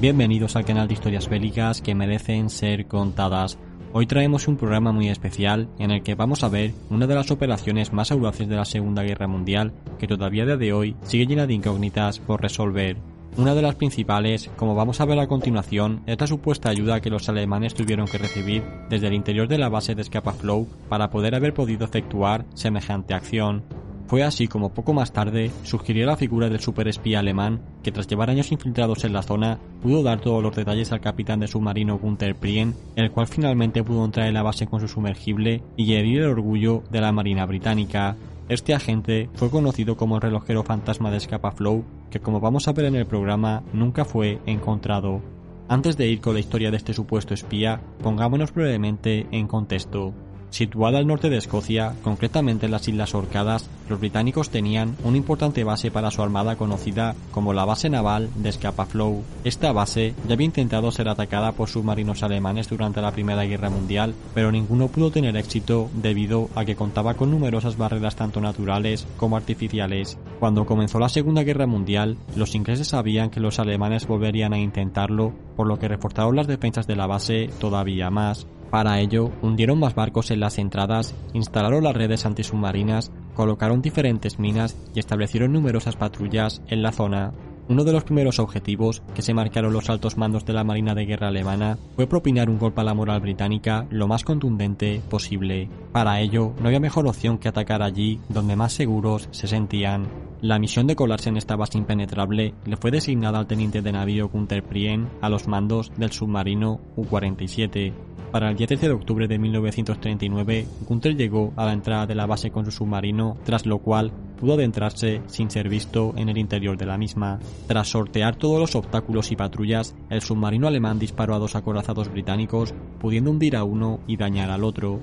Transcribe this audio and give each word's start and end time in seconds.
bienvenidos 0.00 0.54
al 0.54 0.64
canal 0.64 0.86
de 0.86 0.94
historias 0.94 1.28
bélicas 1.28 1.80
que 1.80 1.94
merecen 1.94 2.50
ser 2.50 2.86
contadas. 2.86 3.58
Hoy 3.92 4.06
traemos 4.06 4.46
un 4.46 4.56
programa 4.56 4.92
muy 4.92 5.08
especial 5.08 5.68
en 5.80 5.90
el 5.90 6.04
que 6.04 6.14
vamos 6.14 6.44
a 6.44 6.48
ver 6.48 6.72
una 6.88 7.08
de 7.08 7.16
las 7.16 7.32
operaciones 7.32 7.92
más 7.92 8.12
audaces 8.12 8.48
de 8.48 8.54
la 8.54 8.64
Segunda 8.64 9.02
Guerra 9.02 9.26
Mundial 9.26 9.72
que 9.98 10.06
todavía 10.06 10.44
a 10.44 10.56
de 10.56 10.72
hoy 10.72 10.94
sigue 11.02 11.26
llena 11.26 11.48
de 11.48 11.54
incógnitas 11.54 12.20
por 12.20 12.40
resolver. 12.40 12.96
Una 13.36 13.56
de 13.56 13.62
las 13.62 13.74
principales, 13.74 14.50
como 14.56 14.76
vamos 14.76 15.00
a 15.00 15.04
ver 15.04 15.18
a 15.18 15.26
continuación, 15.26 16.02
es 16.06 16.20
la 16.20 16.26
supuesta 16.28 16.70
ayuda 16.70 17.00
que 17.00 17.10
los 17.10 17.28
alemanes 17.28 17.74
tuvieron 17.74 18.06
que 18.06 18.18
recibir 18.18 18.62
desde 18.88 19.08
el 19.08 19.14
interior 19.14 19.48
de 19.48 19.58
la 19.58 19.68
base 19.68 19.96
de 19.96 20.04
Scapa 20.04 20.32
Flow 20.32 20.68
para 20.88 21.10
poder 21.10 21.34
haber 21.34 21.54
podido 21.54 21.84
efectuar 21.84 22.44
semejante 22.54 23.14
acción. 23.14 23.64
Fue 24.08 24.22
así 24.22 24.48
como 24.48 24.72
poco 24.72 24.94
más 24.94 25.12
tarde 25.12 25.50
surgiría 25.64 26.06
la 26.06 26.16
figura 26.16 26.48
del 26.48 26.60
superespía 26.60 27.18
alemán 27.18 27.60
que 27.82 27.92
tras 27.92 28.06
llevar 28.06 28.30
años 28.30 28.50
infiltrados 28.50 29.04
en 29.04 29.12
la 29.12 29.22
zona 29.22 29.58
pudo 29.82 30.02
dar 30.02 30.18
todos 30.18 30.42
los 30.42 30.56
detalles 30.56 30.92
al 30.92 31.02
capitán 31.02 31.40
de 31.40 31.46
submarino 31.46 31.98
Gunther 31.98 32.34
Prien, 32.34 32.74
el 32.96 33.10
cual 33.10 33.26
finalmente 33.26 33.84
pudo 33.84 34.02
entrar 34.06 34.26
en 34.26 34.32
la 34.32 34.42
base 34.42 34.66
con 34.66 34.80
su 34.80 34.88
sumergible 34.88 35.62
y 35.76 35.92
herir 35.92 36.22
el 36.22 36.30
orgullo 36.30 36.82
de 36.90 37.02
la 37.02 37.12
marina 37.12 37.44
británica. 37.44 38.16
Este 38.48 38.74
agente 38.74 39.28
fue 39.34 39.50
conocido 39.50 39.98
como 39.98 40.16
el 40.16 40.22
relojero 40.22 40.62
fantasma 40.62 41.10
de 41.10 41.20
Scapa 41.20 41.50
Flow, 41.50 41.84
que 42.10 42.20
como 42.20 42.40
vamos 42.40 42.66
a 42.66 42.72
ver 42.72 42.86
en 42.86 42.96
el 42.96 43.04
programa 43.04 43.62
nunca 43.74 44.06
fue 44.06 44.38
encontrado. 44.46 45.20
Antes 45.68 45.98
de 45.98 46.08
ir 46.08 46.22
con 46.22 46.32
la 46.32 46.40
historia 46.40 46.70
de 46.70 46.78
este 46.78 46.94
supuesto 46.94 47.34
espía, 47.34 47.82
pongámonos 48.02 48.54
brevemente 48.54 49.26
en 49.32 49.46
contexto. 49.46 50.14
Situada 50.50 50.98
al 50.98 51.06
norte 51.06 51.28
de 51.28 51.36
Escocia, 51.36 51.94
concretamente 52.02 52.66
en 52.66 52.72
las 52.72 52.88
Islas 52.88 53.14
Orcadas, 53.14 53.68
los 53.88 54.00
británicos 54.00 54.50
tenían 54.50 54.96
una 55.04 55.16
importante 55.16 55.62
base 55.62 55.90
para 55.90 56.10
su 56.10 56.22
armada 56.22 56.56
conocida 56.56 57.14
como 57.32 57.52
la 57.52 57.64
base 57.64 57.90
naval 57.90 58.30
de 58.34 58.52
Scapa 58.52 58.86
Flow. 58.86 59.22
Esta 59.44 59.72
base 59.72 60.14
ya 60.26 60.34
había 60.34 60.46
intentado 60.46 60.90
ser 60.90 61.08
atacada 61.08 61.52
por 61.52 61.68
submarinos 61.68 62.22
alemanes 62.22 62.68
durante 62.68 63.02
la 63.02 63.12
Primera 63.12 63.44
Guerra 63.44 63.70
Mundial, 63.70 64.14
pero 64.34 64.50
ninguno 64.50 64.88
pudo 64.88 65.10
tener 65.10 65.36
éxito 65.36 65.90
debido 65.94 66.48
a 66.54 66.64
que 66.64 66.76
contaba 66.76 67.14
con 67.14 67.30
numerosas 67.30 67.76
barreras 67.76 68.16
tanto 68.16 68.40
naturales 68.40 69.06
como 69.16 69.36
artificiales. 69.36 70.18
Cuando 70.38 70.66
comenzó 70.66 71.00
la 71.00 71.08
Segunda 71.08 71.42
Guerra 71.42 71.66
Mundial, 71.66 72.16
los 72.36 72.54
ingleses 72.54 72.88
sabían 72.88 73.30
que 73.30 73.40
los 73.40 73.58
alemanes 73.58 74.06
volverían 74.06 74.52
a 74.52 74.58
intentarlo, 74.58 75.32
por 75.56 75.66
lo 75.66 75.78
que 75.78 75.88
reforzaron 75.88 76.36
las 76.36 76.46
defensas 76.46 76.86
de 76.86 76.94
la 76.94 77.08
base 77.08 77.50
todavía 77.58 78.08
más. 78.10 78.46
Para 78.70 79.00
ello, 79.00 79.32
hundieron 79.42 79.80
más 79.80 79.96
barcos 79.96 80.30
en 80.30 80.40
las 80.40 80.58
entradas, 80.58 81.14
instalaron 81.32 81.82
las 81.82 81.96
redes 81.96 82.24
antisubmarinas, 82.24 83.10
colocaron 83.34 83.82
diferentes 83.82 84.38
minas 84.38 84.76
y 84.94 85.00
establecieron 85.00 85.52
numerosas 85.52 85.96
patrullas 85.96 86.62
en 86.68 86.82
la 86.82 86.92
zona. 86.92 87.32
Uno 87.68 87.84
de 87.84 87.92
los 87.92 88.04
primeros 88.04 88.38
objetivos 88.38 89.02
que 89.14 89.20
se 89.20 89.34
marcaron 89.34 89.74
los 89.74 89.90
altos 89.90 90.16
mandos 90.16 90.46
de 90.46 90.54
la 90.54 90.64
Marina 90.64 90.94
de 90.94 91.04
Guerra 91.04 91.28
alemana 91.28 91.76
fue 91.96 92.06
propinar 92.06 92.48
un 92.48 92.58
golpe 92.58 92.80
a 92.80 92.84
la 92.84 92.94
moral 92.94 93.20
británica 93.20 93.86
lo 93.90 94.08
más 94.08 94.24
contundente 94.24 95.02
posible. 95.10 95.68
Para 95.92 96.20
ello, 96.22 96.54
no 96.60 96.68
había 96.68 96.80
mejor 96.80 97.06
opción 97.06 97.36
que 97.36 97.48
atacar 97.48 97.82
allí 97.82 98.20
donde 98.30 98.56
más 98.56 98.72
seguros 98.72 99.28
se 99.32 99.48
sentían. 99.48 100.06
La 100.40 100.58
misión 100.58 100.86
de 100.86 100.96
colarse 100.96 101.28
en 101.28 101.36
esta 101.36 101.56
base 101.56 101.76
impenetrable 101.76 102.54
le 102.64 102.76
fue 102.78 102.90
designada 102.90 103.38
al 103.38 103.46
teniente 103.46 103.82
de 103.82 103.92
navío 103.92 104.28
Gunther 104.28 104.62
Prien 104.62 105.10
a 105.20 105.28
los 105.28 105.46
mandos 105.46 105.92
del 105.98 106.12
submarino 106.12 106.80
U-47. 106.96 107.92
Para 108.30 108.50
el 108.50 108.56
día 108.56 108.66
13 108.66 108.88
de 108.88 108.92
octubre 108.92 109.26
de 109.26 109.38
1939, 109.38 110.66
Gunther 110.86 111.16
llegó 111.16 111.54
a 111.56 111.64
la 111.64 111.72
entrada 111.72 112.06
de 112.06 112.14
la 112.14 112.26
base 112.26 112.50
con 112.50 112.66
su 112.66 112.70
submarino, 112.70 113.38
tras 113.42 113.64
lo 113.64 113.78
cual 113.78 114.12
pudo 114.38 114.52
adentrarse 114.52 115.22
sin 115.28 115.50
ser 115.50 115.70
visto 115.70 116.12
en 116.14 116.28
el 116.28 116.36
interior 116.36 116.76
de 116.76 116.84
la 116.84 116.98
misma. 116.98 117.38
Tras 117.66 117.88
sortear 117.88 118.36
todos 118.36 118.60
los 118.60 118.74
obstáculos 118.74 119.32
y 119.32 119.36
patrullas, 119.36 119.94
el 120.10 120.20
submarino 120.20 120.68
alemán 120.68 120.98
disparó 120.98 121.34
a 121.34 121.38
dos 121.38 121.56
acorazados 121.56 122.10
británicos, 122.10 122.74
pudiendo 123.00 123.30
hundir 123.30 123.56
a 123.56 123.64
uno 123.64 124.00
y 124.06 124.18
dañar 124.18 124.50
al 124.50 124.62
otro. 124.62 125.00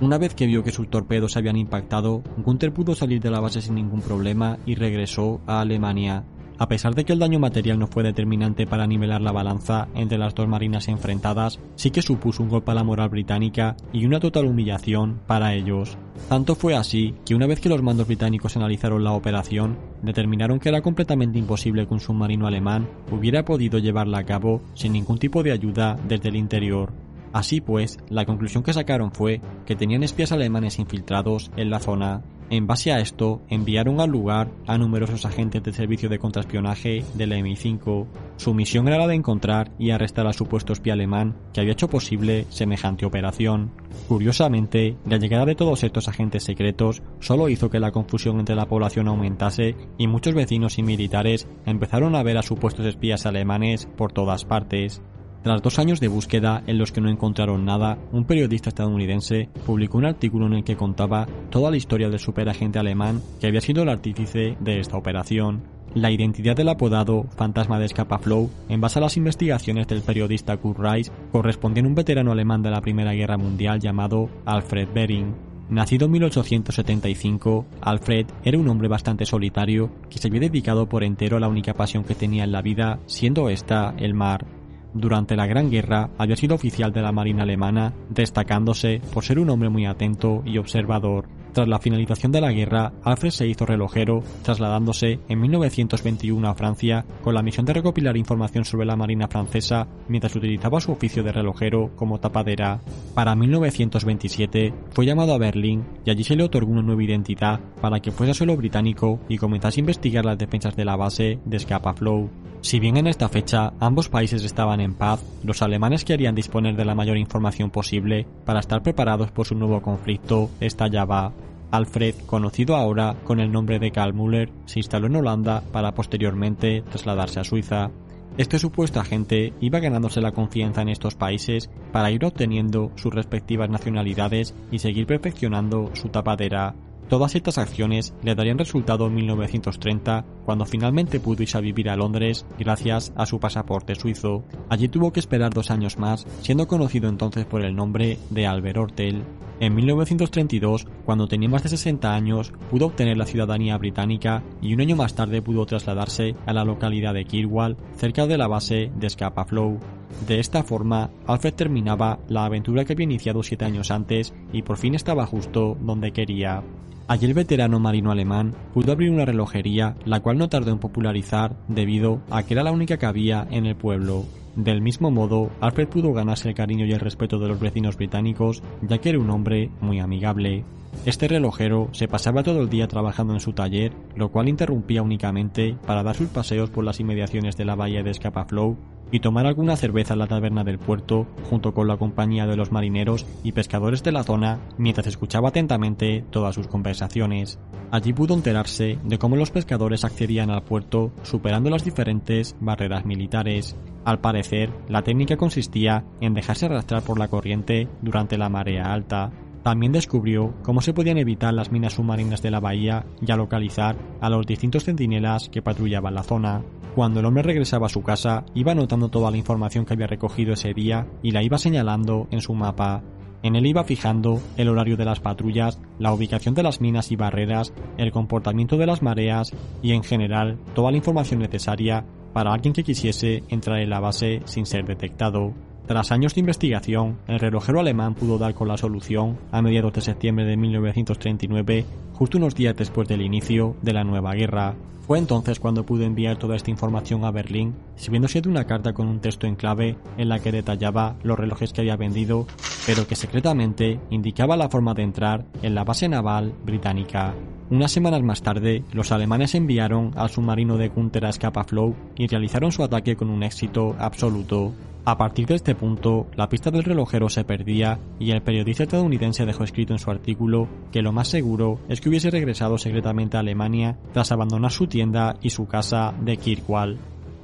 Una 0.00 0.18
vez 0.18 0.34
que 0.34 0.46
vio 0.46 0.64
que 0.64 0.72
sus 0.72 0.90
torpedos 0.90 1.36
habían 1.36 1.56
impactado, 1.56 2.24
Gunther 2.38 2.72
pudo 2.72 2.96
salir 2.96 3.20
de 3.20 3.30
la 3.30 3.38
base 3.38 3.60
sin 3.60 3.76
ningún 3.76 4.00
problema 4.00 4.58
y 4.66 4.74
regresó 4.74 5.40
a 5.46 5.60
Alemania. 5.60 6.24
A 6.56 6.68
pesar 6.68 6.94
de 6.94 7.04
que 7.04 7.12
el 7.12 7.18
daño 7.18 7.40
material 7.40 7.78
no 7.78 7.88
fue 7.88 8.04
determinante 8.04 8.66
para 8.66 8.86
nivelar 8.86 9.20
la 9.20 9.32
balanza 9.32 9.88
entre 9.94 10.18
las 10.18 10.34
dos 10.34 10.46
marinas 10.46 10.86
enfrentadas, 10.86 11.58
sí 11.74 11.90
que 11.90 12.00
supuso 12.00 12.44
un 12.44 12.48
golpe 12.48 12.70
a 12.70 12.74
la 12.74 12.84
moral 12.84 13.08
británica 13.08 13.76
y 13.92 14.06
una 14.06 14.20
total 14.20 14.46
humillación 14.46 15.20
para 15.26 15.54
ellos. 15.54 15.98
Tanto 16.28 16.54
fue 16.54 16.76
así 16.76 17.14
que 17.26 17.34
una 17.34 17.48
vez 17.48 17.58
que 17.58 17.68
los 17.68 17.82
mandos 17.82 18.06
británicos 18.06 18.56
analizaron 18.56 19.02
la 19.02 19.12
operación, 19.12 19.78
determinaron 20.02 20.60
que 20.60 20.68
era 20.68 20.80
completamente 20.80 21.38
imposible 21.38 21.88
que 21.88 21.94
un 21.94 22.00
submarino 22.00 22.46
alemán 22.46 22.88
hubiera 23.10 23.44
podido 23.44 23.78
llevarla 23.78 24.18
a 24.18 24.24
cabo 24.24 24.62
sin 24.74 24.92
ningún 24.92 25.18
tipo 25.18 25.42
de 25.42 25.50
ayuda 25.50 25.98
desde 26.06 26.28
el 26.28 26.36
interior. 26.36 26.92
Así 27.34 27.60
pues, 27.60 27.98
la 28.08 28.26
conclusión 28.26 28.62
que 28.62 28.72
sacaron 28.72 29.10
fue 29.10 29.40
que 29.66 29.74
tenían 29.74 30.04
espías 30.04 30.30
alemanes 30.30 30.78
infiltrados 30.78 31.50
en 31.56 31.68
la 31.68 31.80
zona 31.80 32.22
en 32.50 32.66
base 32.66 32.92
a 32.92 33.00
esto, 33.00 33.42
enviaron 33.48 34.00
al 34.00 34.10
lugar 34.10 34.50
a 34.66 34.78
numerosos 34.78 35.24
agentes 35.24 35.62
del 35.62 35.74
servicio 35.74 36.08
de 36.08 36.18
contraespionaje 36.18 37.04
del 37.14 37.32
MI5. 37.32 38.06
Su 38.36 38.54
misión 38.54 38.86
era 38.88 38.98
la 38.98 39.06
de 39.06 39.14
encontrar 39.14 39.70
y 39.78 39.90
arrestar 39.90 40.26
al 40.26 40.34
supuesto 40.34 40.72
espía 40.72 40.92
alemán 40.92 41.36
que 41.52 41.60
había 41.60 41.72
hecho 41.72 41.88
posible 41.88 42.46
semejante 42.50 43.06
operación. 43.06 43.70
Curiosamente, 44.08 44.96
la 45.06 45.16
llegada 45.16 45.46
de 45.46 45.54
todos 45.54 45.82
estos 45.84 46.08
agentes 46.08 46.44
secretos 46.44 47.02
solo 47.20 47.48
hizo 47.48 47.70
que 47.70 47.80
la 47.80 47.92
confusión 47.92 48.38
entre 48.38 48.56
la 48.56 48.66
población 48.66 49.08
aumentase 49.08 49.74
y 49.98 50.06
muchos 50.06 50.34
vecinos 50.34 50.78
y 50.78 50.82
militares 50.82 51.48
empezaron 51.64 52.14
a 52.14 52.22
ver 52.22 52.36
a 52.36 52.42
supuestos 52.42 52.86
espías 52.86 53.26
alemanes 53.26 53.88
por 53.96 54.12
todas 54.12 54.44
partes. 54.44 55.02
Tras 55.44 55.60
dos 55.60 55.78
años 55.78 56.00
de 56.00 56.08
búsqueda 56.08 56.62
en 56.66 56.78
los 56.78 56.90
que 56.90 57.02
no 57.02 57.10
encontraron 57.10 57.66
nada, 57.66 57.98
un 58.12 58.24
periodista 58.24 58.70
estadounidense 58.70 59.50
publicó 59.66 59.98
un 59.98 60.06
artículo 60.06 60.46
en 60.46 60.54
el 60.54 60.64
que 60.64 60.74
contaba 60.74 61.26
toda 61.50 61.70
la 61.70 61.76
historia 61.76 62.08
del 62.08 62.18
superagente 62.18 62.78
alemán 62.78 63.20
que 63.38 63.48
había 63.48 63.60
sido 63.60 63.82
el 63.82 63.90
artífice 63.90 64.56
de 64.58 64.80
esta 64.80 64.96
operación. 64.96 65.62
La 65.94 66.10
identidad 66.10 66.56
del 66.56 66.70
apodado 66.70 67.26
Fantasma 67.36 67.78
de 67.78 67.88
Scapa 67.88 68.18
Flow, 68.18 68.50
en 68.70 68.80
base 68.80 68.98
a 68.98 69.02
las 69.02 69.18
investigaciones 69.18 69.86
del 69.86 70.00
periodista 70.00 70.56
Kurt 70.56 70.78
Rice, 70.78 71.12
correspondía 71.30 71.84
a 71.84 71.88
un 71.88 71.94
veterano 71.94 72.32
alemán 72.32 72.62
de 72.62 72.70
la 72.70 72.80
Primera 72.80 73.12
Guerra 73.12 73.36
Mundial 73.36 73.80
llamado 73.80 74.30
Alfred 74.46 74.88
Bering. 74.94 75.34
Nacido 75.68 76.06
en 76.06 76.12
1875, 76.12 77.66
Alfred 77.82 78.26
era 78.44 78.58
un 78.58 78.68
hombre 78.68 78.88
bastante 78.88 79.26
solitario 79.26 79.90
que 80.08 80.18
se 80.18 80.28
había 80.28 80.40
dedicado 80.40 80.88
por 80.88 81.04
entero 81.04 81.36
a 81.36 81.40
la 81.40 81.48
única 81.48 81.74
pasión 81.74 82.02
que 82.02 82.14
tenía 82.14 82.44
en 82.44 82.52
la 82.52 82.62
vida, 82.62 82.98
siendo 83.04 83.50
esta 83.50 83.94
el 83.98 84.14
mar. 84.14 84.46
Durante 84.94 85.34
la 85.34 85.46
Gran 85.46 85.70
Guerra 85.70 86.10
había 86.18 86.36
sido 86.36 86.54
oficial 86.54 86.92
de 86.92 87.02
la 87.02 87.10
Marina 87.10 87.42
alemana, 87.42 87.92
destacándose 88.10 89.00
por 89.12 89.24
ser 89.24 89.40
un 89.40 89.50
hombre 89.50 89.68
muy 89.68 89.86
atento 89.86 90.42
y 90.46 90.58
observador. 90.58 91.26
Tras 91.54 91.68
la 91.68 91.78
finalización 91.78 92.32
de 92.32 92.40
la 92.40 92.50
guerra, 92.50 92.92
Alfred 93.04 93.30
se 93.30 93.46
hizo 93.46 93.64
relojero, 93.64 94.24
trasladándose 94.42 95.20
en 95.28 95.40
1921 95.40 96.48
a 96.48 96.54
Francia 96.56 97.04
con 97.22 97.32
la 97.32 97.44
misión 97.44 97.64
de 97.64 97.74
recopilar 97.74 98.16
información 98.16 98.64
sobre 98.64 98.86
la 98.86 98.96
Marina 98.96 99.28
francesa 99.28 99.86
mientras 100.08 100.34
utilizaba 100.34 100.80
su 100.80 100.90
oficio 100.90 101.22
de 101.22 101.30
relojero 101.30 101.92
como 101.94 102.18
tapadera. 102.18 102.80
Para 103.14 103.36
1927 103.36 104.74
fue 104.90 105.06
llamado 105.06 105.32
a 105.32 105.38
Berlín 105.38 105.84
y 106.04 106.10
allí 106.10 106.24
se 106.24 106.34
le 106.34 106.42
otorgó 106.42 106.72
una 106.72 106.82
nueva 106.82 107.04
identidad 107.04 107.60
para 107.80 108.00
que 108.00 108.10
fuese 108.10 108.34
suelo 108.34 108.56
británico 108.56 109.20
y 109.28 109.38
comenzase 109.38 109.78
a 109.78 109.82
investigar 109.82 110.24
las 110.24 110.38
defensas 110.38 110.74
de 110.74 110.84
la 110.84 110.96
base 110.96 111.38
de 111.44 111.58
Scapa 111.60 111.94
Flow. 111.94 112.30
Si 112.62 112.80
bien 112.80 112.96
en 112.96 113.06
esta 113.06 113.28
fecha 113.28 113.74
ambos 113.78 114.08
países 114.08 114.42
estaban 114.42 114.80
en 114.80 114.94
paz, 114.94 115.22
los 115.44 115.60
alemanes 115.60 116.02
querían 116.02 116.34
disponer 116.34 116.76
de 116.76 116.86
la 116.86 116.94
mayor 116.94 117.18
información 117.18 117.70
posible 117.70 118.26
para 118.46 118.60
estar 118.60 118.82
preparados 118.82 119.30
por 119.30 119.46
su 119.46 119.54
nuevo 119.54 119.82
conflicto 119.82 120.50
estallaba. 120.60 121.34
Alfred, 121.74 122.14
conocido 122.26 122.76
ahora 122.76 123.16
con 123.24 123.40
el 123.40 123.50
nombre 123.50 123.80
de 123.80 123.90
Karl 123.90 124.14
Müller, 124.14 124.52
se 124.64 124.78
instaló 124.78 125.08
en 125.08 125.16
Holanda 125.16 125.62
para 125.72 125.92
posteriormente 125.92 126.82
trasladarse 126.82 127.40
a 127.40 127.44
Suiza. 127.44 127.90
Este 128.38 128.58
supuesto 128.58 129.00
agente 129.00 129.52
iba 129.60 129.80
ganándose 129.80 130.20
la 130.20 130.32
confianza 130.32 130.82
en 130.82 130.88
estos 130.88 131.16
países 131.16 131.70
para 131.92 132.10
ir 132.12 132.24
obteniendo 132.24 132.92
sus 132.94 133.12
respectivas 133.12 133.70
nacionalidades 133.70 134.54
y 134.70 134.78
seguir 134.78 135.06
perfeccionando 135.06 135.90
su 135.94 136.10
tapadera 136.10 136.74
Todas 137.08 137.34
estas 137.34 137.58
acciones 137.58 138.14
le 138.22 138.34
darían 138.34 138.58
resultado 138.58 139.06
en 139.06 139.14
1930, 139.14 140.24
cuando 140.44 140.64
finalmente 140.64 141.20
pudo 141.20 141.42
irse 141.42 141.58
a 141.58 141.60
vivir 141.60 141.90
a 141.90 141.96
Londres 141.96 142.46
gracias 142.58 143.12
a 143.14 143.26
su 143.26 143.38
pasaporte 143.38 143.94
suizo. 143.94 144.42
Allí 144.70 144.88
tuvo 144.88 145.12
que 145.12 145.20
esperar 145.20 145.52
dos 145.52 145.70
años 145.70 145.98
más, 145.98 146.26
siendo 146.40 146.66
conocido 146.66 147.08
entonces 147.08 147.44
por 147.44 147.62
el 147.62 147.76
nombre 147.76 148.18
de 148.30 148.46
Albert 148.46 148.78
Ortel. 148.78 149.22
En 149.60 149.74
1932, 149.74 150.86
cuando 151.04 151.28
tenía 151.28 151.48
más 151.48 151.62
de 151.62 151.68
60 151.68 152.12
años, 152.12 152.52
pudo 152.70 152.86
obtener 152.86 153.16
la 153.16 153.26
ciudadanía 153.26 153.78
británica 153.78 154.42
y 154.60 154.74
un 154.74 154.80
año 154.80 154.96
más 154.96 155.14
tarde 155.14 155.42
pudo 155.42 155.64
trasladarse 155.66 156.34
a 156.46 156.52
la 156.52 156.64
localidad 156.64 157.14
de 157.14 157.24
Kirwall, 157.24 157.76
cerca 157.96 158.26
de 158.26 158.38
la 158.38 158.48
base 158.48 158.90
de 158.96 159.10
Scapa 159.10 159.44
Flow. 159.44 159.78
De 160.26 160.40
esta 160.40 160.64
forma, 160.64 161.10
Alfred 161.26 161.54
terminaba 161.54 162.18
la 162.28 162.46
aventura 162.46 162.84
que 162.84 162.94
había 162.94 163.04
iniciado 163.04 163.42
siete 163.42 163.64
años 163.64 163.90
antes 163.90 164.32
y 164.52 164.62
por 164.62 164.76
fin 164.76 164.94
estaba 164.94 165.26
justo 165.26 165.76
donde 165.80 166.12
quería. 166.12 166.62
Allí 167.06 167.26
el 167.26 167.34
veterano 167.34 167.78
marino 167.80 168.10
alemán 168.10 168.54
pudo 168.72 168.92
abrir 168.92 169.10
una 169.10 169.26
relojería, 169.26 169.94
la 170.06 170.20
cual 170.20 170.38
no 170.38 170.48
tardó 170.48 170.70
en 170.70 170.78
popularizar 170.78 171.54
debido 171.68 172.20
a 172.30 172.42
que 172.42 172.54
era 172.54 172.62
la 172.62 172.72
única 172.72 172.96
que 172.96 173.04
había 173.04 173.46
en 173.50 173.66
el 173.66 173.76
pueblo. 173.76 174.24
Del 174.56 174.80
mismo 174.80 175.10
modo, 175.10 175.50
Alfred 175.60 175.88
pudo 175.88 176.12
ganarse 176.12 176.48
el 176.48 176.54
cariño 176.54 176.86
y 176.86 176.92
el 176.92 177.00
respeto 177.00 177.38
de 177.38 177.48
los 177.48 177.60
vecinos 177.60 177.96
británicos, 177.96 178.62
ya 178.82 178.98
que 178.98 179.10
era 179.10 179.18
un 179.18 179.28
hombre 179.28 179.70
muy 179.80 179.98
amigable. 179.98 180.64
Este 181.04 181.28
relojero 181.28 181.88
se 181.92 182.08
pasaba 182.08 182.42
todo 182.42 182.62
el 182.62 182.70
día 182.70 182.88
trabajando 182.88 183.34
en 183.34 183.40
su 183.40 183.52
taller, 183.52 183.92
lo 184.16 184.30
cual 184.30 184.48
interrumpía 184.48 185.02
únicamente 185.02 185.76
para 185.86 186.02
dar 186.02 186.16
sus 186.16 186.28
paseos 186.28 186.70
por 186.70 186.84
las 186.84 187.00
inmediaciones 187.00 187.56
de 187.56 187.66
la 187.66 187.74
bahía 187.74 188.02
de 188.02 188.14
Scapa-Flow 188.14 188.78
y 189.14 189.20
tomar 189.20 189.46
alguna 189.46 189.76
cerveza 189.76 190.14
en 190.14 190.18
la 190.18 190.26
taberna 190.26 190.64
del 190.64 190.80
puerto 190.80 191.28
junto 191.48 191.72
con 191.72 191.86
la 191.86 191.96
compañía 191.96 192.48
de 192.48 192.56
los 192.56 192.72
marineros 192.72 193.24
y 193.44 193.52
pescadores 193.52 194.02
de 194.02 194.10
la 194.10 194.24
zona 194.24 194.58
mientras 194.76 195.06
escuchaba 195.06 195.50
atentamente 195.50 196.24
todas 196.30 196.56
sus 196.56 196.66
conversaciones. 196.66 197.60
Allí 197.92 198.12
pudo 198.12 198.34
enterarse 198.34 198.98
de 199.04 199.18
cómo 199.18 199.36
los 199.36 199.52
pescadores 199.52 200.04
accedían 200.04 200.50
al 200.50 200.64
puerto 200.64 201.12
superando 201.22 201.70
las 201.70 201.84
diferentes 201.84 202.56
barreras 202.58 203.06
militares. 203.06 203.76
Al 204.04 204.18
parecer, 204.18 204.70
la 204.88 205.02
técnica 205.02 205.36
consistía 205.36 206.02
en 206.20 206.34
dejarse 206.34 206.66
arrastrar 206.66 207.04
por 207.04 207.16
la 207.16 207.28
corriente 207.28 207.86
durante 208.02 208.36
la 208.36 208.48
marea 208.48 208.92
alta. 208.92 209.30
También 209.64 209.92
descubrió 209.92 210.52
cómo 210.62 210.82
se 210.82 210.92
podían 210.92 211.16
evitar 211.16 211.54
las 211.54 211.72
minas 211.72 211.94
submarinas 211.94 212.42
de 212.42 212.50
la 212.50 212.60
bahía 212.60 213.06
y 213.26 213.32
a 213.32 213.36
localizar 213.36 213.96
a 214.20 214.28
los 214.28 214.46
distintos 214.46 214.84
centinelas 214.84 215.48
que 215.48 215.62
patrullaban 215.62 216.14
la 216.14 216.22
zona. 216.22 216.62
Cuando 216.94 217.20
el 217.20 217.26
hombre 217.26 217.42
regresaba 217.42 217.86
a 217.86 217.88
su 217.88 218.02
casa, 218.02 218.44
iba 218.54 218.72
anotando 218.72 219.08
toda 219.08 219.30
la 219.30 219.38
información 219.38 219.86
que 219.86 219.94
había 219.94 220.06
recogido 220.06 220.52
ese 220.52 220.74
día 220.74 221.06
y 221.22 221.30
la 221.30 221.42
iba 221.42 221.56
señalando 221.56 222.28
en 222.30 222.42
su 222.42 222.52
mapa. 222.52 223.02
En 223.42 223.56
él 223.56 223.64
iba 223.64 223.84
fijando 223.84 224.38
el 224.58 224.68
horario 224.68 224.98
de 224.98 225.06
las 225.06 225.20
patrullas, 225.20 225.80
la 225.98 226.12
ubicación 226.12 226.54
de 226.54 226.62
las 226.62 226.82
minas 226.82 227.10
y 227.10 227.16
barreras, 227.16 227.72
el 227.96 228.12
comportamiento 228.12 228.76
de 228.76 228.86
las 228.86 229.00
mareas 229.00 229.50
y 229.82 229.92
en 229.92 230.02
general 230.02 230.58
toda 230.74 230.90
la 230.90 230.98
información 230.98 231.40
necesaria 231.40 232.04
para 232.34 232.52
alguien 232.52 232.74
que 232.74 232.84
quisiese 232.84 233.42
entrar 233.48 233.78
en 233.78 233.88
la 233.88 234.00
base 234.00 234.42
sin 234.44 234.66
ser 234.66 234.84
detectado. 234.84 235.54
Tras 235.86 236.12
años 236.12 236.34
de 236.34 236.40
investigación, 236.40 237.18
el 237.26 237.38
relojero 237.38 237.78
alemán 237.78 238.14
pudo 238.14 238.38
dar 238.38 238.54
con 238.54 238.68
la 238.68 238.78
solución 238.78 239.38
a 239.52 239.60
mediados 239.60 239.92
de 239.92 240.00
septiembre 240.00 240.46
de 240.46 240.56
1939, 240.56 241.84
justo 242.14 242.38
unos 242.38 242.54
días 242.54 242.74
después 242.74 243.06
del 243.06 243.20
inicio 243.20 243.76
de 243.82 243.92
la 243.92 244.02
nueva 244.02 244.32
guerra. 244.32 244.74
Fue 245.06 245.18
entonces 245.18 245.60
cuando 245.60 245.84
pudo 245.84 246.04
enviar 246.04 246.38
toda 246.38 246.56
esta 246.56 246.70
información 246.70 247.26
a 247.26 247.30
Berlín, 247.30 247.74
sirviéndose 247.96 248.40
de 248.40 248.48
una 248.48 248.64
carta 248.64 248.94
con 248.94 249.06
un 249.06 249.20
texto 249.20 249.46
en 249.46 249.56
clave 249.56 249.98
en 250.16 250.30
la 250.30 250.38
que 250.38 250.52
detallaba 250.52 251.16
los 251.22 251.38
relojes 251.38 251.74
que 251.74 251.82
había 251.82 251.96
vendido, 251.96 252.46
pero 252.86 253.06
que 253.06 253.14
secretamente 253.14 254.00
indicaba 254.08 254.56
la 254.56 254.70
forma 254.70 254.94
de 254.94 255.02
entrar 255.02 255.44
en 255.60 255.74
la 255.74 255.84
base 255.84 256.08
naval 256.08 256.54
británica. 256.64 257.34
Unas 257.68 257.92
semanas 257.92 258.22
más 258.22 258.40
tarde, 258.40 258.84
los 258.92 259.12
alemanes 259.12 259.54
enviaron 259.54 260.12
al 260.16 260.30
submarino 260.30 260.78
de 260.78 260.88
Gunther 260.88 261.26
a 261.26 261.32
Scapa 261.32 261.64
Flow 261.64 261.94
y 262.16 262.26
realizaron 262.26 262.72
su 262.72 262.82
ataque 262.82 263.16
con 263.16 263.28
un 263.28 263.42
éxito 263.42 263.94
absoluto. 263.98 264.72
A 265.06 265.18
partir 265.18 265.46
de 265.46 265.54
este 265.54 265.74
punto, 265.74 266.28
la 266.34 266.48
pista 266.48 266.70
del 266.70 266.82
relojero 266.82 267.28
se 267.28 267.44
perdía 267.44 267.98
y 268.18 268.30
el 268.30 268.40
periodista 268.40 268.84
estadounidense 268.84 269.44
dejó 269.44 269.62
escrito 269.62 269.92
en 269.92 269.98
su 269.98 270.10
artículo 270.10 270.66
que 270.92 271.02
lo 271.02 271.12
más 271.12 271.28
seguro 271.28 271.78
es 271.90 272.00
que 272.00 272.08
hubiese 272.08 272.30
regresado 272.30 272.78
secretamente 272.78 273.36
a 273.36 273.40
Alemania 273.40 273.98
tras 274.14 274.32
abandonar 274.32 274.72
su 274.72 274.86
tienda 274.86 275.36
y 275.42 275.50
su 275.50 275.66
casa 275.66 276.14
de 276.22 276.38
Kirkwall. 276.38 276.98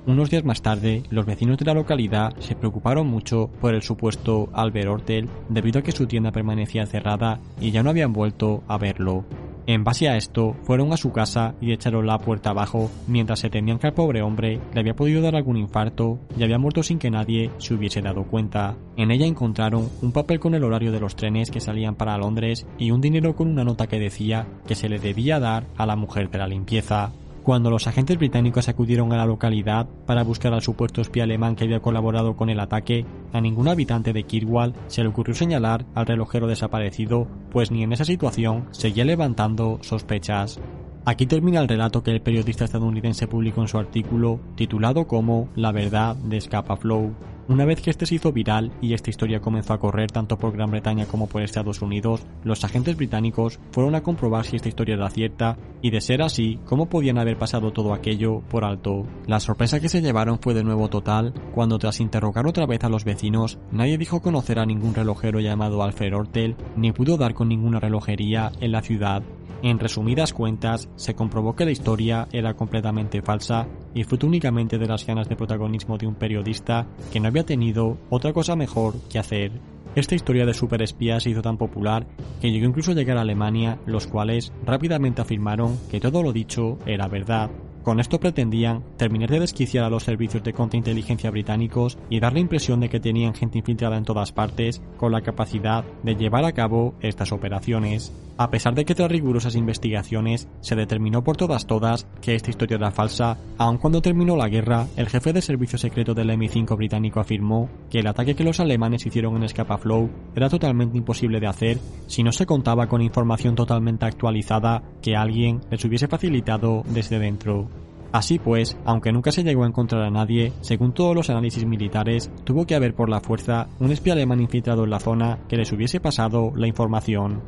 Unos 0.06 0.30
días 0.30 0.44
más 0.44 0.62
tarde, 0.62 1.02
los 1.10 1.26
vecinos 1.26 1.58
de 1.58 1.66
la 1.66 1.74
localidad 1.74 2.34
se 2.38 2.56
preocuparon 2.56 3.06
mucho 3.06 3.50
por 3.60 3.74
el 3.74 3.82
supuesto 3.82 4.48
Albert 4.54 4.88
Hortel 4.88 5.28
debido 5.50 5.80
a 5.80 5.82
que 5.82 5.92
su 5.92 6.06
tienda 6.06 6.32
permanecía 6.32 6.86
cerrada 6.86 7.40
y 7.60 7.72
ya 7.72 7.82
no 7.82 7.90
habían 7.90 8.14
vuelto 8.14 8.62
a 8.68 8.78
verlo. 8.78 9.26
En 9.66 9.84
base 9.84 10.08
a 10.08 10.16
esto, 10.16 10.56
fueron 10.64 10.92
a 10.92 10.96
su 10.96 11.12
casa 11.12 11.54
y 11.60 11.72
echaron 11.72 12.06
la 12.06 12.18
puerta 12.18 12.50
abajo, 12.50 12.90
mientras 13.06 13.40
se 13.40 13.50
temían 13.50 13.78
que 13.78 13.88
al 13.88 13.94
pobre 13.94 14.22
hombre 14.22 14.60
le 14.72 14.80
había 14.80 14.94
podido 14.94 15.22
dar 15.22 15.36
algún 15.36 15.56
infarto 15.56 16.18
y 16.36 16.42
había 16.42 16.58
muerto 16.58 16.82
sin 16.82 16.98
que 16.98 17.10
nadie 17.10 17.50
se 17.58 17.74
hubiese 17.74 18.02
dado 18.02 18.24
cuenta. 18.24 18.76
En 18.96 19.10
ella 19.10 19.26
encontraron 19.26 19.88
un 20.02 20.12
papel 20.12 20.40
con 20.40 20.54
el 20.54 20.64
horario 20.64 20.92
de 20.92 21.00
los 21.00 21.16
trenes 21.16 21.50
que 21.50 21.60
salían 21.60 21.94
para 21.94 22.18
Londres 22.18 22.66
y 22.78 22.90
un 22.90 23.00
dinero 23.00 23.36
con 23.36 23.48
una 23.48 23.64
nota 23.64 23.86
que 23.86 23.98
decía 23.98 24.46
que 24.66 24.74
se 24.74 24.88
le 24.88 24.98
debía 24.98 25.38
dar 25.38 25.66
a 25.76 25.86
la 25.86 25.96
mujer 25.96 26.30
de 26.30 26.38
la 26.38 26.48
limpieza. 26.48 27.12
Cuando 27.42 27.70
los 27.70 27.86
agentes 27.86 28.18
británicos 28.18 28.68
acudieron 28.68 29.12
a 29.12 29.16
la 29.16 29.24
localidad 29.24 29.88
para 30.06 30.22
buscar 30.22 30.52
al 30.52 30.60
supuesto 30.60 31.00
espía 31.00 31.24
alemán 31.24 31.56
que 31.56 31.64
había 31.64 31.80
colaborado 31.80 32.36
con 32.36 32.50
el 32.50 32.60
ataque, 32.60 33.06
a 33.32 33.40
ningún 33.40 33.68
habitante 33.68 34.12
de 34.12 34.24
Kirwall 34.24 34.74
se 34.88 35.02
le 35.02 35.08
ocurrió 35.08 35.34
señalar 35.34 35.86
al 35.94 36.06
relojero 36.06 36.46
desaparecido, 36.46 37.26
pues 37.50 37.70
ni 37.70 37.82
en 37.82 37.92
esa 37.92 38.04
situación 38.04 38.66
seguía 38.72 39.06
levantando 39.06 39.78
sospechas. 39.80 40.60
Aquí 41.06 41.24
termina 41.26 41.60
el 41.60 41.68
relato 41.68 42.02
que 42.02 42.10
el 42.10 42.20
periodista 42.20 42.66
estadounidense 42.66 43.26
publicó 43.26 43.62
en 43.62 43.68
su 43.68 43.78
artículo, 43.78 44.38
titulado 44.54 45.06
como 45.06 45.48
La 45.56 45.72
verdad 45.72 46.16
de 46.16 46.40
Scapa 46.40 46.76
Flow. 46.76 47.14
Una 47.50 47.64
vez 47.64 47.82
que 47.82 47.90
este 47.90 48.06
se 48.06 48.14
hizo 48.14 48.32
viral 48.32 48.70
y 48.80 48.94
esta 48.94 49.10
historia 49.10 49.40
comenzó 49.40 49.72
a 49.72 49.80
correr 49.80 50.12
tanto 50.12 50.38
por 50.38 50.52
Gran 50.52 50.70
Bretaña 50.70 51.06
como 51.06 51.26
por 51.26 51.42
Estados 51.42 51.82
Unidos, 51.82 52.24
los 52.44 52.62
agentes 52.62 52.96
británicos 52.96 53.58
fueron 53.72 53.96
a 53.96 54.04
comprobar 54.04 54.44
si 54.46 54.54
esta 54.54 54.68
historia 54.68 54.94
era 54.94 55.10
cierta 55.10 55.58
y 55.82 55.90
de 55.90 56.00
ser 56.00 56.22
así, 56.22 56.60
cómo 56.64 56.88
podían 56.88 57.18
haber 57.18 57.38
pasado 57.38 57.72
todo 57.72 57.92
aquello 57.92 58.40
por 58.48 58.64
alto. 58.64 59.04
La 59.26 59.40
sorpresa 59.40 59.80
que 59.80 59.88
se 59.88 60.00
llevaron 60.00 60.38
fue 60.38 60.54
de 60.54 60.62
nuevo 60.62 60.88
total 60.90 61.34
cuando 61.52 61.80
tras 61.80 61.98
interrogar 61.98 62.46
otra 62.46 62.66
vez 62.66 62.84
a 62.84 62.88
los 62.88 63.02
vecinos, 63.02 63.58
nadie 63.72 63.98
dijo 63.98 64.22
conocer 64.22 64.60
a 64.60 64.64
ningún 64.64 64.94
relojero 64.94 65.40
llamado 65.40 65.82
Alfred 65.82 66.14
Ortel 66.14 66.54
ni 66.76 66.92
pudo 66.92 67.16
dar 67.16 67.34
con 67.34 67.48
ninguna 67.48 67.80
relojería 67.80 68.52
en 68.60 68.70
la 68.70 68.82
ciudad. 68.82 69.24
En 69.62 69.78
resumidas 69.78 70.32
cuentas, 70.32 70.88
se 70.96 71.14
comprobó 71.14 71.54
que 71.54 71.66
la 71.66 71.70
historia 71.70 72.26
era 72.32 72.54
completamente 72.54 73.20
falsa 73.20 73.66
y 73.94 74.04
fruto 74.04 74.26
únicamente 74.26 74.78
de 74.78 74.86
las 74.86 75.06
ganas 75.06 75.28
de 75.28 75.36
protagonismo 75.36 75.98
de 75.98 76.06
un 76.06 76.14
periodista 76.14 76.86
que 77.12 77.20
no 77.20 77.28
había 77.28 77.44
tenido 77.44 77.98
otra 78.08 78.32
cosa 78.32 78.56
mejor 78.56 78.94
que 79.10 79.18
hacer. 79.18 79.52
Esta 79.94 80.14
historia 80.14 80.46
de 80.46 80.54
superespías 80.54 81.24
se 81.24 81.30
hizo 81.30 81.42
tan 81.42 81.58
popular 81.58 82.06
que 82.40 82.50
llegó 82.50 82.66
incluso 82.66 82.92
a 82.92 82.94
llegar 82.94 83.18
a 83.18 83.22
Alemania, 83.22 83.78
los 83.86 84.06
cuales 84.06 84.52
rápidamente 84.64 85.20
afirmaron 85.20 85.78
que 85.90 86.00
todo 86.00 86.22
lo 86.22 86.32
dicho 86.32 86.78
era 86.86 87.08
verdad. 87.08 87.50
Con 87.82 87.98
esto 87.98 88.20
pretendían 88.20 88.82
terminar 88.98 89.30
de 89.30 89.40
desquiciar 89.40 89.84
a 89.84 89.90
los 89.90 90.04
servicios 90.04 90.42
de 90.42 90.52
contrainteligencia 90.52 91.30
británicos 91.30 91.98
y 92.10 92.20
dar 92.20 92.34
la 92.34 92.40
impresión 92.40 92.80
de 92.80 92.90
que 92.90 93.00
tenían 93.00 93.34
gente 93.34 93.58
infiltrada 93.58 93.96
en 93.96 94.04
todas 94.04 94.32
partes 94.32 94.82
con 94.98 95.12
la 95.12 95.22
capacidad 95.22 95.84
de 96.02 96.14
llevar 96.14 96.44
a 96.44 96.52
cabo 96.52 96.94
estas 97.00 97.32
operaciones. 97.32 98.12
A 98.36 98.50
pesar 98.50 98.74
de 98.74 98.86
que 98.86 98.94
tras 98.94 99.10
rigurosas 99.10 99.54
investigaciones 99.54 100.48
se 100.62 100.74
determinó 100.74 101.22
por 101.22 101.36
todas 101.36 101.66
todas 101.66 102.06
que 102.22 102.34
esta 102.34 102.48
historia 102.48 102.76
era 102.76 102.90
falsa, 102.90 103.36
aun 103.58 103.76
cuando 103.76 104.00
terminó 104.00 104.34
la 104.34 104.48
guerra, 104.48 104.86
el 104.96 105.10
jefe 105.10 105.34
de 105.34 105.42
servicio 105.42 105.78
secreto 105.78 106.14
del 106.14 106.30
MI5 106.30 106.74
británico 106.74 107.20
afirmó 107.20 107.68
que 107.90 107.98
el 107.98 108.06
ataque 108.06 108.34
que 108.34 108.44
los 108.44 108.58
alemanes 108.60 109.04
hicieron 109.04 109.36
en 109.36 109.48
Scapa 109.48 109.76
Flow 109.76 110.08
era 110.34 110.48
totalmente 110.48 110.96
imposible 110.96 111.38
de 111.38 111.48
hacer 111.48 111.78
si 112.06 112.22
no 112.22 112.32
se 112.32 112.46
contaba 112.46 112.86
con 112.86 113.02
información 113.02 113.54
totalmente 113.54 114.06
actualizada 114.06 114.82
que 115.02 115.16
alguien 115.16 115.60
les 115.70 115.84
hubiese 115.84 116.08
facilitado 116.08 116.82
desde 116.88 117.18
dentro. 117.18 117.68
Así 118.12 118.38
pues, 118.38 118.76
aunque 118.84 119.12
nunca 119.12 119.30
se 119.30 119.44
llegó 119.44 119.64
a 119.64 119.68
encontrar 119.68 120.02
a 120.02 120.10
nadie, 120.10 120.52
según 120.62 120.92
todos 120.92 121.14
los 121.14 121.30
análisis 121.30 121.64
militares, 121.64 122.30
tuvo 122.44 122.66
que 122.66 122.74
haber 122.74 122.94
por 122.94 123.08
la 123.08 123.20
fuerza 123.20 123.68
un 123.78 123.92
espía 123.92 124.14
alemán 124.14 124.40
infiltrado 124.40 124.84
en 124.84 124.90
la 124.90 124.98
zona 124.98 125.38
que 125.48 125.56
les 125.56 125.70
hubiese 125.72 126.00
pasado 126.00 126.52
la 126.56 126.66
información. 126.66 127.40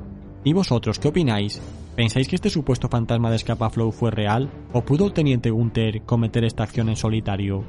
¿Y 0.44 0.52
vosotros 0.52 0.98
qué 0.98 1.08
opináis? 1.08 1.60
¿Pensáis 1.96 2.28
que 2.28 2.36
este 2.36 2.50
supuesto 2.50 2.88
fantasma 2.88 3.30
de 3.30 3.38
Flow 3.38 3.92
fue 3.92 4.10
real 4.10 4.50
o 4.72 4.82
pudo 4.82 5.06
el 5.06 5.12
teniente 5.12 5.50
Gunther 5.50 6.02
cometer 6.02 6.44
esta 6.44 6.62
acción 6.62 6.88
en 6.88 6.96
solitario? 6.96 7.64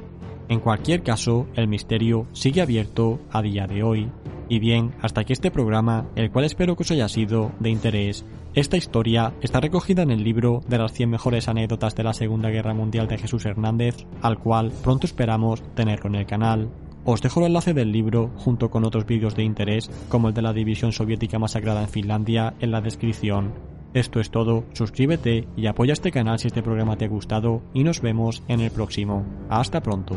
En 0.48 0.60
cualquier 0.60 1.02
caso, 1.02 1.46
el 1.54 1.68
misterio 1.68 2.26
sigue 2.32 2.60
abierto 2.60 3.20
a 3.30 3.42
día 3.42 3.66
de 3.66 3.82
hoy. 3.82 4.10
Y 4.48 4.58
bien, 4.58 4.92
hasta 5.00 5.22
aquí 5.22 5.32
este 5.32 5.50
programa, 5.50 6.06
el 6.16 6.30
cual 6.30 6.44
espero 6.44 6.76
que 6.76 6.82
os 6.82 6.90
haya 6.90 7.08
sido 7.08 7.52
de 7.60 7.70
interés. 7.70 8.24
Esta 8.54 8.76
historia 8.76 9.34
está 9.40 9.58
recogida 9.58 10.02
en 10.02 10.12
el 10.12 10.22
libro 10.22 10.60
de 10.68 10.78
las 10.78 10.92
100 10.92 11.10
mejores 11.10 11.48
anécdotas 11.48 11.96
de 11.96 12.04
la 12.04 12.12
Segunda 12.12 12.50
Guerra 12.50 12.72
Mundial 12.72 13.08
de 13.08 13.18
Jesús 13.18 13.44
Hernández, 13.46 14.06
al 14.22 14.38
cual 14.38 14.70
pronto 14.84 15.08
esperamos 15.08 15.60
tenerlo 15.74 16.08
en 16.10 16.14
el 16.14 16.26
canal. 16.26 16.70
Os 17.04 17.20
dejo 17.20 17.40
el 17.40 17.46
enlace 17.46 17.74
del 17.74 17.90
libro 17.90 18.30
junto 18.36 18.70
con 18.70 18.84
otros 18.84 19.06
vídeos 19.06 19.34
de 19.34 19.42
interés 19.42 19.90
como 20.08 20.28
el 20.28 20.34
de 20.34 20.42
la 20.42 20.52
división 20.52 20.92
soviética 20.92 21.40
masacrada 21.40 21.82
en 21.82 21.88
Finlandia 21.88 22.54
en 22.60 22.70
la 22.70 22.80
descripción. 22.80 23.54
Esto 23.92 24.20
es 24.20 24.30
todo, 24.30 24.64
suscríbete 24.72 25.48
y 25.56 25.66
apoya 25.66 25.92
este 25.92 26.12
canal 26.12 26.38
si 26.38 26.46
este 26.46 26.62
programa 26.62 26.96
te 26.96 27.06
ha 27.06 27.08
gustado 27.08 27.60
y 27.74 27.82
nos 27.82 28.00
vemos 28.00 28.44
en 28.46 28.60
el 28.60 28.70
próximo. 28.70 29.24
Hasta 29.48 29.82
pronto. 29.82 30.16